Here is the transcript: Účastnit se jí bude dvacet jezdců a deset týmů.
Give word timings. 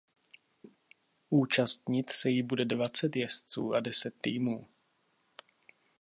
Účastnit 1.29 2.09
se 2.09 2.29
jí 2.29 2.43
bude 2.43 2.65
dvacet 2.65 3.15
jezdců 3.15 3.73
a 3.73 3.79
deset 3.81 4.13
týmů. 4.21 4.67